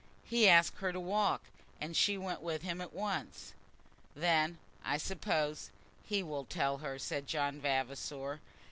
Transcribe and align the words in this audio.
He 0.25 0.49
asked 0.49 0.77
her 0.79 0.91
to 0.91 0.99
walk, 0.99 1.43
and 1.79 1.95
she 1.95 2.17
went 2.17 2.41
with 2.41 2.63
him 2.63 2.81
at 2.81 2.91
once." 2.91 3.53
"Then, 4.15 4.57
I 4.83 4.97
suppose, 4.97 5.69
he 6.03 6.23
will 6.23 6.45
tell 6.45 6.79
her," 6.79 6.97
said 6.97 7.27
John 7.27 7.59
Vavasor. 7.61 8.41